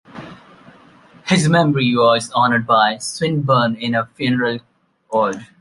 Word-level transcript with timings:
His 1.27 1.47
memory 1.47 1.95
was 1.95 2.31
honoured 2.33 2.65
by 2.65 2.97
Swinburne 2.97 3.75
in 3.75 3.93
a 3.93 4.07
funeral 4.15 4.57
ode. 5.11 5.45